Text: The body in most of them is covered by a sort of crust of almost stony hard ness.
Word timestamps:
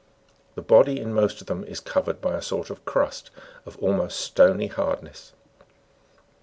The 0.55 0.63
body 0.63 0.99
in 0.99 1.13
most 1.13 1.41
of 1.41 1.45
them 1.45 1.63
is 1.63 1.79
covered 1.79 2.19
by 2.21 2.33
a 2.33 2.41
sort 2.41 2.71
of 2.71 2.85
crust 2.85 3.29
of 3.67 3.77
almost 3.77 4.19
stony 4.19 4.65
hard 4.65 5.03
ness. 5.03 5.33